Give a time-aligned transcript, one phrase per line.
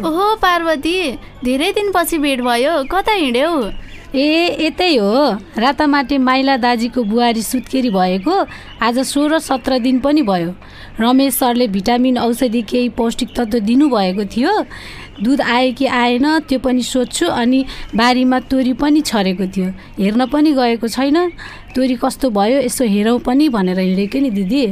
[0.00, 0.92] ओहो पार्वती
[1.44, 3.50] धेरै दिनपछि भेट भयो। कता हिँड्यौ?
[4.16, 5.12] ए यतै हो।
[5.60, 8.34] रातामाटे माइला दाजीको बुहारी सुत्केरी भएको।
[8.80, 10.54] आज सोह्र सत्र दिन पनि भयो।
[11.00, 14.52] रमेश सरले भिटामिन औषधि केही पौष्टिक तत्त्व दिनुभएको थियो।
[15.20, 17.64] दुध आयो कि आएन त्यो पनि सोध्छु। अनि
[17.94, 19.68] बारीमा तोरी पनि छरेको थियो।
[20.00, 21.28] हेर्न पनि गएको छैन।
[21.76, 24.64] तोरी कस्तो भयो यसो हेरौँ पनि भनेर हिँडेको नि दिदी।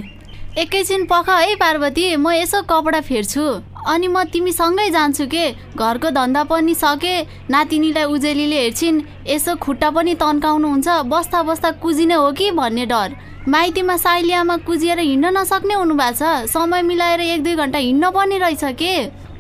[0.59, 3.45] एकैछिन पख है पार्वती। म यसो कपडा फेर्छु।
[3.89, 5.45] अनि म तिमीसँगै जान्छु के?
[5.77, 7.15] घरको धन्दा पनि सके
[7.51, 13.17] नातिनीलाई उजेलीले हेर्छिन् यसो खुट्टा पनि तन्काउनुहुन्छ बस्दा बस्दा कुजिने हो कि भन्ने डर।
[13.49, 18.65] माइतीमा साइलियामा कुजिएर हिँड्न नसक्ने हुनुभएको छ समय मिलाएर एक दुई घन्टा हिँड्न पर्ने रहेछ
[18.77, 18.95] के?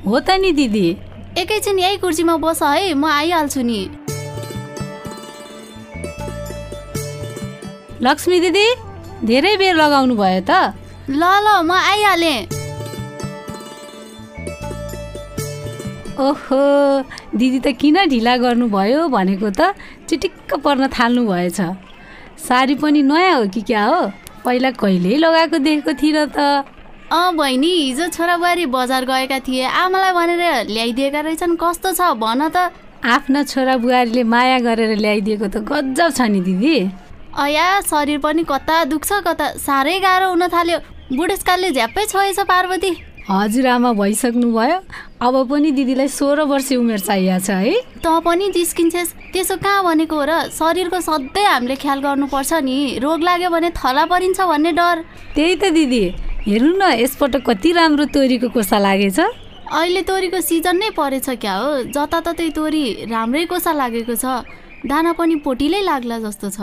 [0.08, 0.88] हो त नि दिदी।
[1.38, 3.80] एकैछिन यही कुर्सीमा बस है म आइहाल्छु नि।
[8.02, 8.66] लक्ष्मी दिदी
[9.26, 10.72] धेरै बेर लगाउनु भयो त?
[11.10, 12.57] ल ल म आइहालेँ।
[16.18, 16.60] ओहो
[17.38, 19.74] दिदी त किन ढिला गर्नुभयो भनेको त
[20.08, 21.60] चिटिक्क पर्न थाल्नु भएछ
[22.46, 24.00] साडी पनि नयाँ हो कि क्या हो?
[24.44, 26.66] पहिला कहिल्यै लगाएको देखेको थिइनँ त।
[27.12, 32.74] अँ बहिनी हिजो छोराबुहारी बजार गएका थिए। आमालाई भनेर ल्याइदिएका रहेछन्। कस्तो छ भन त।
[33.06, 36.76] आफ्ना छोरा बुहारीले माया गरेर ल्याइदिएको त गजब छ नि दिदी।
[37.38, 40.78] अया शरीर पनि कता दुख्छ कता साह्रै गाह्रो हुन थाल्यो।
[41.14, 42.90] बुढेसकालले झ्याप्पै छोएछ पार्वती।
[43.28, 44.76] हजुरआमा भइसक्नु भयो
[45.20, 50.16] अब पनि दिदीलाई सोह्र वर्ष उमेर चाहिएको छ है। त पनि जिस्किन्छेस् त्यसो कहाँ भनेको
[50.16, 50.32] हो र?
[50.48, 54.96] शरीरको सधैँ हामीले ख्याल गर्नुपर्छ नि। रोग लाग्यो भने थला परिन्छ भन्ने डर।
[55.36, 56.04] त्यही त दिदी।
[56.48, 61.70] हेर्नु न यसपटक कति राम्रो तोरीको कोसा लागेछ। अहिले तोरीको सिजन नै परेछ क्या हो?
[61.92, 64.24] जताततै तोरी राम्रै कोसा लागेको छ।
[64.88, 66.60] दाना पनि पोटिलै लाग्ला जस्तो छ।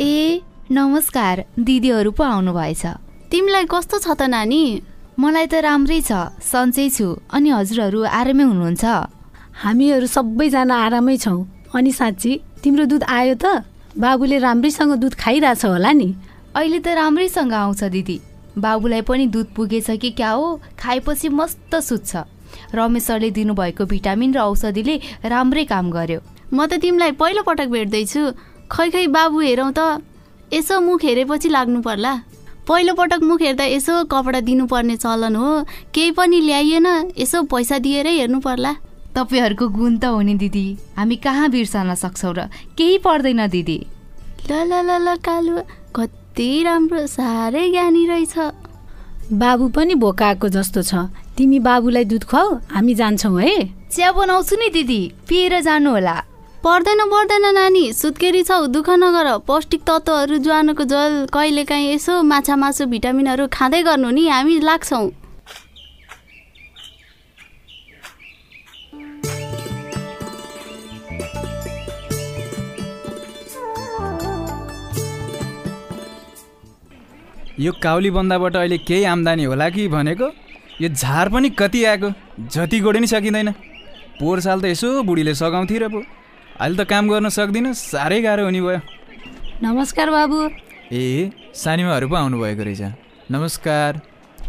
[0.00, 2.86] ए नमस्कार दिदीहरू पो आउनुभएछ।
[3.30, 4.82] तिमीलाई कस्तो छ त नानी?
[5.14, 8.84] मलाई त राम्रै छ सन्चै छु। अनि हजुरहरू आरामै हुनुहुन्छ?
[9.62, 11.38] हामीहरू सबैजना आरामै छौँ।
[11.70, 13.62] अनि साँच्ची तिम्रो दुध आयो त?
[13.94, 16.08] बाबुले राम्रैसँग दुध खाइरहेछ होला नि।
[16.58, 18.18] अहिले त राम्रैसँग आउँछ दिदी।
[18.58, 20.58] बाबुलाई पनि दुध पुगेछ कि क्या हो?
[20.74, 27.12] खाएपछि मस्त सुत्छ। रमेश सरले दिनुभएको भिटामिन र औषधिले राम्रै काम गर्यो। म त तिमीलाई
[27.14, 28.22] पहिलो पटक भेट्दैछु।
[28.74, 30.02] खै खै बाबु हेरौँ त।
[30.50, 32.12] यसो मुख हेरेपछि लाग्नु पर्ला।
[32.66, 35.50] पहिलो पटक मुख हेर्दा यसो कपडा दिनुपर्ने चलन हो।
[35.94, 38.72] केही पनि ल्याइएन यसो पैसा दिएरै हेर्नु पर्ला।
[39.14, 40.66] तपाईँहरूको गुण त हो नि दिदी।
[40.98, 42.40] हामी कहाँ बिर्सन सक्छौँ र?
[42.74, 43.78] केही पर्दैन दिदी।
[44.50, 45.54] ल ल ल ल कालु।
[45.94, 48.34] कति राम्रो साह्रै ज्ञानी रहेछ।
[49.38, 53.54] बाबु पनि भोकाएको जस्तो छ। तिमी बाबुलाई दुध खुवाऊ हामी जान्छौँ है।
[53.94, 56.33] चिया बनाउँछु नि दिदी। पिएर जानु होला
[56.64, 62.86] पर्दैन पर्दैन नानी। सुत्केरी छौ दुःख नगर। पौष्टिक तत्त्वहरू ज्वानोको जल कहिलेकाहीँ यसो माछा मासु
[62.88, 65.04] भिटामिनहरू खाँदै गर्नु नि हामी लाग्छौँ।
[77.60, 80.32] यो काउली बन्दाबाट अहिले केही आम्दानी होला कि भनेको?
[80.80, 82.08] यो झार पनि कति आएको?
[82.50, 83.52] जति गोडे नि सकिँदैन।
[84.18, 86.23] पोहोर साल त यसो बुढीले सघाउँथे र पो।
[86.54, 88.80] अहिले त काम गर्न सक्दिनँ। साह्रै गाह्रो हुने भयो।
[89.58, 90.38] नमस्कार बाबु।
[90.94, 92.82] ए सानीमाहरू पो आउनुभएको रहेछ।
[93.26, 93.92] नमस्कार।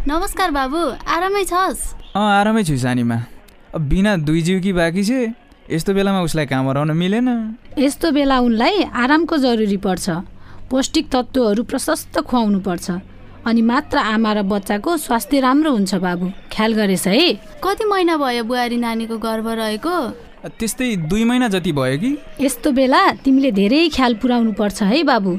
[0.05, 2.13] नमस्कार बाबु आरामै छस्?
[2.13, 3.17] अँ आरामै छु सानीमा।
[3.73, 5.33] अब बिना दुई जिउ कि बाँकी छ
[5.65, 7.29] यस्तो बेलामा उसलाई काम हराउन मिलेन।
[7.73, 10.05] यस्तो बेला उनलाई आरामको जरुरी पर्छ।
[10.69, 13.01] पौष्टिक तत्त्वहरू प्रशस्त खुवाउनु पर्छ।
[13.49, 17.33] अनि मात्र आमा र बच्चाको स्वास्थ्य राम्रो हुन्छ बाबु। ख्याल गरेछ है।
[17.65, 19.97] कति महिना भयो बुहारी नानीको गर्भ रहेको?
[20.45, 22.11] त्यस्तै दुई महिना जति भयो कि?
[22.41, 25.33] यस्तो बेला तिमीले धेरै ख्याल पुर्याउनु पर्छ है बाबु।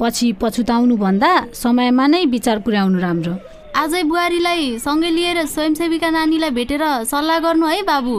[0.00, 3.34] पछि पछुताउनु भन्दा समयमा नै विचार पुर्याउनु राम्रो।
[3.78, 8.16] आजै बुहारीलाई सँगै लिएर स्वयंसेविका नानीलाई भेटेर सल्लाह गर्नु है बाबु।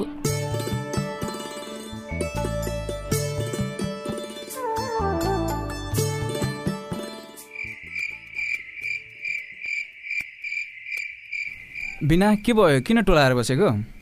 [12.02, 12.82] बिना के भयो?
[12.82, 14.01] किन टोलाएर बसेको?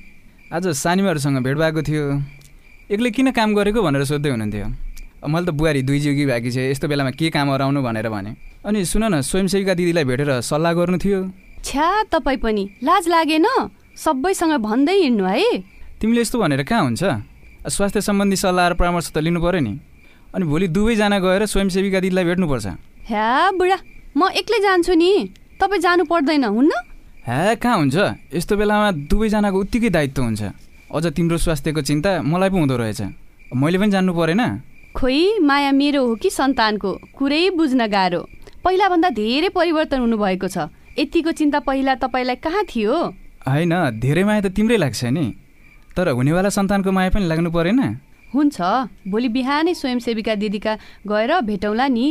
[0.50, 2.04] आज सानीमाहरूसँग भेट भएको थियो।
[2.90, 4.66] एक्लै किन काम गरेको भनेर सोध्दै हुनुहुन्थ्यो।
[5.30, 8.34] मैले त बुहारी दुई जिउकी बाँकी छ यस्तो बेलामा के काम हराउनु भनेर भने।
[8.66, 11.20] अनि सुन न स्वयंसेविका दिदीलाई भेटेर सल्लाह गर्नु थियो।
[11.62, 13.46] छ्या तपाईँ पनि। लाज लागेन?
[13.94, 15.54] सबैसँग भन्दै हिँड्नु है।
[16.02, 17.04] तिमीले यस्तो भनेर कहाँ हुन्छ?
[17.70, 19.74] स्वास्थ्य सम्बन्धी सल्लाह र परामर्श त लिनु पऱ्यो नि।
[20.34, 22.66] अनि भोलि दुवैजना गएर स्वयंसेविका दिदीलाई भेट्नुपर्छ।
[23.06, 23.78] ह्या बुढा
[24.18, 25.12] म एक्लै जान्छु नि।
[25.62, 26.74] तपाईँ जानु पर्दैन हुन्न?
[27.30, 27.98] ह्या कहाँ हुन्छ?
[28.34, 30.42] यस्तो बेलामा दुवैजनाको उत्तिकै दायित्व हुन्छ।
[30.90, 33.02] अझ तिम्रो स्वास्थ्यको चिन्ता मलाई पो हुँदो रहेछ।
[33.54, 34.42] मैले पनि जान्नु परेन।
[34.98, 36.92] खोइ माया मेरो हो कि सन्तानको?
[37.14, 38.22] कुरै बुझ्न गाह्रो।
[38.66, 42.98] पहिलाभन्दा धेरै परिवर्तन हुनुभएको छ। यतिको चिन्ता पहिला तपाईँलाई कहाँ थियो?
[43.46, 45.26] होइन धेरै माया त तिम्रै लाग्छ नि।
[45.94, 47.80] तर हुनेवाला सन्तानको माया पनि लाग्नु परेन।
[48.34, 48.58] हुन्छ।
[49.06, 50.74] भोलि बिहानै स्वयंसेविका दिदीका
[51.06, 52.08] गएर भेटौँला नि।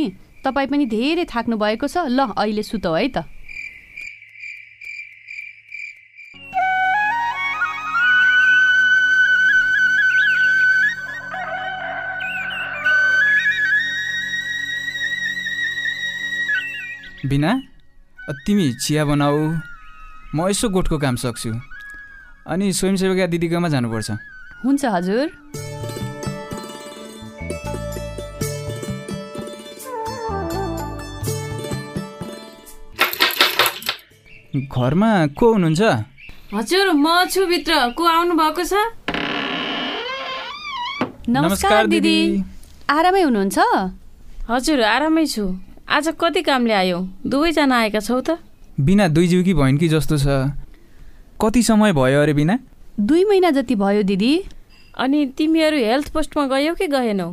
[0.47, 3.27] तपाईँ पनि धेरै थाक्नु भएको छ। ल अहिले सुतौ है त।
[17.25, 17.51] बिना
[18.45, 19.39] तिमी चिया बनाऊ।
[20.35, 21.51] म यसो गोठको काम सक्छु।
[22.47, 24.09] अनि स्वयंसेविका दिदीकोमा जानुपर्छ।
[24.63, 25.25] हुन्छ हजुर।
[34.55, 35.81] घरमा को हुनुहुन्छ?
[36.55, 38.73] हजुर म छु भित्र। को आउनु भएको छ?
[41.29, 42.17] नमस्कार दिदी।
[42.89, 43.57] आरामै हुनुहुन्छ?
[44.49, 45.45] हजुर आरामै छु।
[45.89, 46.97] आज कति कामले आयो?
[47.25, 48.37] दुवैजना आएका छौ त।
[48.77, 50.53] बिना दुई जिउकी भइन् कि जस्तो छ।
[51.41, 52.59] कति समय भयो अरे बिना?
[52.99, 54.33] दुई महिना जति भयो दिदी।
[54.93, 57.29] अनि तिमीहरू हेल्थ पोस्टमा गयौ कि गएनौ?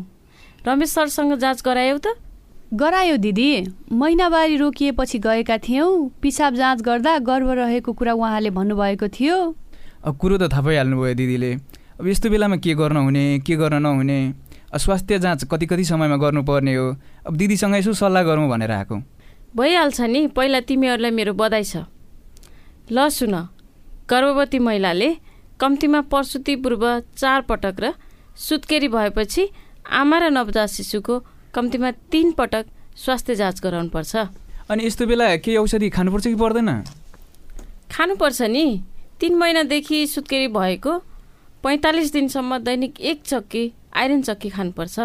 [0.66, 2.16] रमेश सरसँग जाँच गरायौ त।
[2.72, 9.36] गरायो दिदी। महिनावारी रोकिएपछि गएका थियौँ। पिसाब जाँच गर्दा गर्भ रहेको कुरा उहाँले भन्नुभएको थियो।
[10.00, 11.52] अब कुरो त थाहा पाइहाल्नुभयो दिदीले।
[12.00, 14.45] अब यस्तो बेलामा के गर्न हुने के गर्न नहुने?
[14.74, 16.96] स्वास्थ्य जाँच कति कति समयमा गर्नुपर्ने हो?
[17.26, 18.96] अब दिदीसँग यसो सल्लाह गरौँ भनेर आएको।
[19.56, 21.86] भइहाल्छ नि पहिला तिमीहरूलाई मेरो बधाई छ।
[22.92, 23.34] ल सुन
[24.10, 25.08] गर्भवती महिलाले
[25.60, 26.84] कम्तीमा प्रसुति पूर्व
[27.16, 27.92] चार पटक र
[28.36, 29.48] सुत्केरी भएपछि
[29.90, 31.14] आमा र नवजात शिशुको
[31.54, 32.66] कम्तीमा तिन पटक
[32.96, 34.16] स्वास्थ्य जाँच गराउनुपर्छ।
[34.70, 36.68] अनि यस्तो बेला केही औषधि खानुपर्छ कि पर्दैन?
[37.90, 38.82] खानुपर्छ नि।
[39.20, 40.92] तिन महिनादेखि सुत्केरी भएको
[41.64, 43.64] पैँतालिस दिनसम्म दैनिक एक चक्की
[43.96, 44.98] आइरन चक्की खानुपर्छ।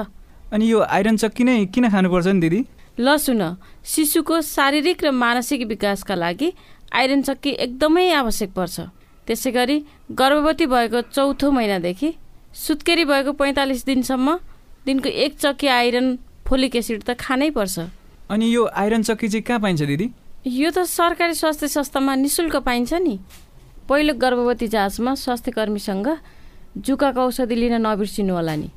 [0.54, 2.60] अनि यो आइरन चक्की नै किन खानुपर्छ नि दिदी?
[3.00, 3.42] ल सुन
[3.86, 6.54] शिशुको शारीरिक र मानसिक विकासका लागि
[6.94, 8.80] आइरन चक्की एकदमै आवश्यक पर्छ।
[9.28, 9.78] त्यसै गरी
[10.12, 12.10] गर्भवती भएको चौथो महिनादेखि
[12.54, 14.36] सुत्केरी भएको पैँतालिस दिनसम्म
[14.86, 16.08] दिनको एक चक्की आइरन
[16.48, 17.80] फोलिक एसिड त खानै पर्छ।
[18.30, 20.08] अनि यो आइरन चक्की चाहिँ कहाँ पाइन्छ दिदी?
[20.46, 23.16] यो त सरकारी स्वास्थ्य संस्थामा निशुल्क पाइन्छ नि।
[23.90, 26.08] पहिलो गर्भवती जाँचमा स्वास्थ्य कर्मीसँग
[26.78, 28.70] जुकाको औषधि लिन नबिर्सिनु होला नि।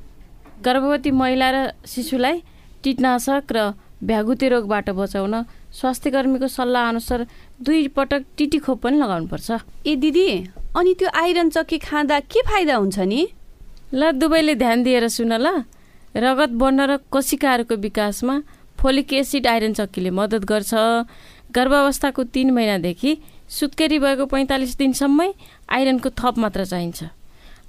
[0.65, 1.57] गर्भवती महिला र
[1.87, 2.43] शिशुलाई
[2.85, 3.73] कीटनाशक र
[4.05, 5.35] भ्यागुते रोगबाट बचाउन
[5.73, 7.27] स्वास्थ्य कर्मीको सल्लाह अनुसार
[7.63, 9.51] दुई पटक टिटी खोप पनि लगाउनुपर्छ।
[9.87, 10.29] ए दिदी
[10.77, 13.21] अनि त्यो आइरन चक्की खाँदा के फाइदा हुन्छ नि?
[13.95, 15.65] ल दुवैले ध्यान दिएर सुन ल।
[16.17, 18.35] रगत बढ्न र कोशिकाहरूको विकासमा
[18.79, 20.73] फोलिक एसिड आइरन चक्कीले मद्दत गर्छ।
[21.55, 23.19] गर्भावस्थाको तिन महिनादेखि
[23.49, 25.31] सुत्केरी भएको पैँतालिस दिनसम्मै
[25.71, 27.05] आइरनको थप मात्रा चाहिन्छ।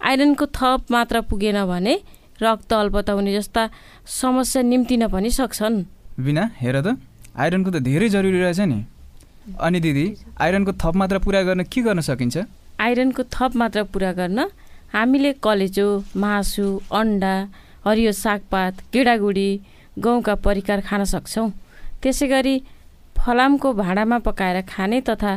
[0.02, 1.94] आइरनको थप मात्रा पुगेन भने
[2.42, 3.70] रक्त अल्पताउने जस्ता
[4.06, 5.76] समस्या निम्तिन पनि सक्छन्।
[6.20, 6.88] बिना हेर त।
[7.36, 8.80] आइरनको त धेरै जरुरी रहेछ नि।
[9.62, 10.06] अनि दिदी
[10.42, 12.36] आइरनको थप मात्रा पुरा गर्न के गर्न सकिन्छ?
[12.80, 14.40] आइरनको थप मात्रा पुरा गर्न
[14.94, 17.34] हामीले कलेजो मासु अन्डा
[17.86, 19.50] हरियो सागपात गेडागुडी
[20.00, 21.50] गहुँका परिकार खान सक्छौँ।
[22.02, 22.56] त्यसै गरी
[23.18, 25.34] फलामको भाँडामा पकाएर खाने तथा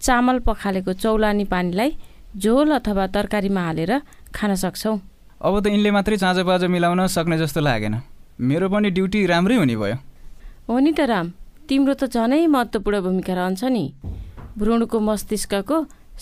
[0.00, 1.90] चामल पखालेको चौलानी पानीलाई
[2.36, 3.92] झोल अथवा तरकारीमा हालेर
[4.34, 4.98] खान सक्छौँ।
[5.40, 7.94] अब त यिनले मात्रै चाँजो पाँजो मिलाउन सक्ने जस्तो लागेन।
[8.40, 9.96] मेरो पनि ड्युटी राम्रै हुने भयो।
[10.68, 11.26] हो नि त राम
[11.68, 13.84] तिम्रो त झनै महत्त्वपूर्ण भूमिका रहन्छ नि।
[14.58, 15.76] भ्रूणको मस्तिष्कको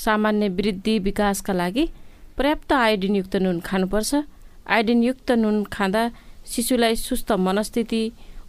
[0.05, 1.85] सामान्य वृद्धि विकासका लागि
[2.39, 4.15] पर्याप्त आयोडिनयुक्त नुन खानुपर्छ।
[4.69, 6.03] आयोडिनयुक्त नुन खाँदा
[6.47, 8.03] शिशुलाई सुस्त मनस्थिति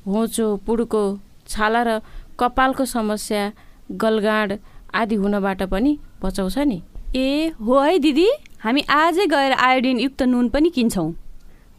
[0.07, 1.03] होचो पुड्को
[1.49, 1.99] छाला र
[2.39, 3.43] कपालको समस्या
[3.91, 4.51] गलगाँड
[4.95, 5.91] आदि हुनबाट पनि
[6.23, 6.79] बचाउँछ नि।
[7.15, 8.27] ए हो है दिदी।
[8.63, 11.09] हामी आजै गएर आयोडिन युक्त नुन पनि किन्छौँ।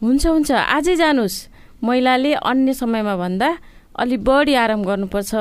[0.01, 1.35] हुन्छ हुन्छ। आजै जानुहोस्।
[1.83, 3.49] महिलाले अन्य समयमा भन्दा
[3.95, 5.31] अलि बढी आराम गर्नुपर्छ।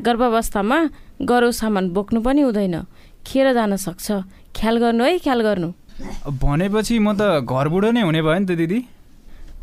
[0.00, 0.78] गर्भावस्थामा
[1.22, 2.76] गरौँ सामान बोक्नु पनि हुँदैन।
[3.26, 4.06] खेर जान सक्छ।
[4.56, 5.68] ख्याल गर्नु है ख्याल गर्नु।
[6.24, 8.78] भनेपछि म त घरबुढो नै हुने भयो नि त दिदी।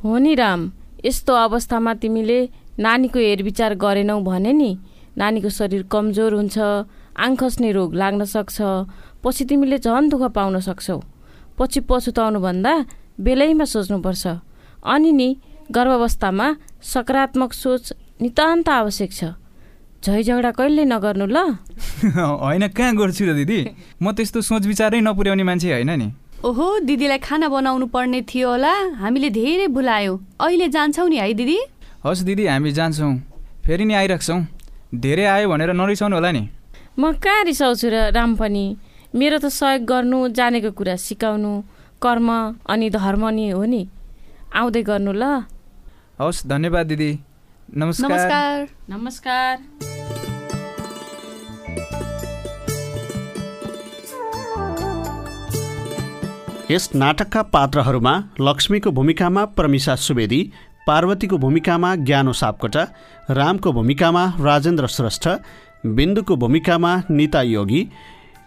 [0.04, 0.62] हो नि राम।
[1.06, 2.40] यस्तो अवस्थामा तिमीले
[2.80, 4.72] नानीको हेरविचार गरेनौ भने नि
[5.18, 6.58] नानीको शरीर कमजोर हुन्छ।
[7.18, 8.58] आङ खस्ने रोग लाग्न सक्छ।
[9.24, 11.00] पछि तिमीले झन् दुःख पाउन सक्छौ।
[11.58, 12.74] पछि पछुताउनुभन्दा
[13.20, 14.24] बेलैमा सोच्नुपर्छ।
[14.86, 15.30] अनि नि
[15.72, 16.48] गर्भावस्थामा
[16.84, 19.24] सकारात्मक सोच नितान्त आवश्यक छ।
[20.06, 21.38] झै झगडा कहिले नगर्नु ल।
[22.46, 23.60] होइन कहाँ गर्छु र दिदी?
[24.02, 26.08] म त्यस्तो सोच विचारै नपुर्याउने मान्छे होइन नि।
[26.46, 31.58] ओहो दिदीलाई खाना बनाउनु पर्ने थियो होला। हामीले धेरै भुलायौँ। अहिले जान्छौँ नि है दिदी?
[32.06, 33.14] हस् दिदी हामी जान्छौँ।
[33.66, 34.40] फेरि नि आइराख्छौँ।
[34.94, 36.44] धेरै आयो भनेर नरिसाउनु होला नि।
[36.96, 38.66] म कहाँ रिसाउँछु र राम पनि?
[39.16, 41.52] मेरो त सहयोग गर्नु जानेको कुरा सिकाउनु
[42.00, 42.30] कर्म
[42.64, 43.84] अनि धर्म नि हो नि।
[44.56, 45.44] आउँदै गर्नु ल।
[46.20, 47.12] हवस् धन्यवाद दिदी।
[47.76, 49.56] नमस्कार। नमस्कार। नमस्कार।
[56.72, 60.42] यस नाटकका पात्रहरूमा लक्ष्मीको भूमिकामा प्रमिसा सुवेदी
[60.88, 62.84] पार्वतीको भूमिकामा ज्ञानो सापकोटा
[63.30, 65.28] रामको भूमिकामा राजेन्द्र श्रेष्ठ
[65.86, 67.82] बिन्दुको भूमिकामा निता योगी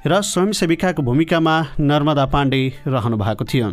[0.07, 3.69] र स्वयंसेविकाको भूमिकामा नर्मदा पाण्डे रहनु भएको थियो।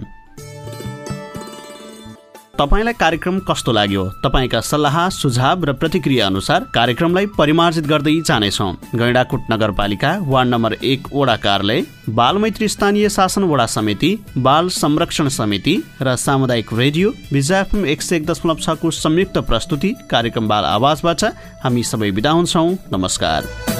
[2.60, 4.04] तपाईँलाई कार्यक्रम कस्तो लाग्यो?
[4.24, 11.12] तपाईँका सल्लाह सुझाव र प्रतिक्रिया अनुसार कार्यक्रमलाई परिमार्जित गर्दै जानेछौँ। गैँडाकुट नगरपालिका वार्ड नम्बर एक
[11.14, 11.84] वडा कार्यालय
[12.16, 18.26] बालमैत्री स्थानीय शासन वडा समिति बाल संरक्षण समिति र सामुदायिक रेडियो विजयफम एक सय एक
[18.26, 21.24] दशमलव छको संयुक्त प्रस्तुति कार्यक्रम बाल आवाजबाट
[21.64, 23.75] हामी सबै बिदा हुन्छौँ। नमस्कार।